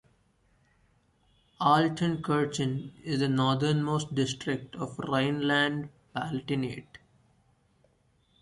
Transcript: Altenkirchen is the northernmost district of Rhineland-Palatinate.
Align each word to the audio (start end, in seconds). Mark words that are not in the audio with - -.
Altenkirchen 1.59 2.91
is 3.03 3.19
the 3.19 3.27
northernmost 3.29 4.15
district 4.15 4.75
of 4.77 4.97
Rhineland-Palatinate. 4.97 6.87